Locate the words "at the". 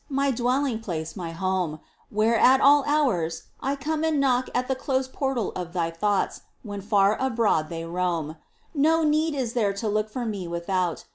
4.55-4.73